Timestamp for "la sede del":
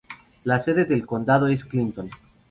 0.45-1.05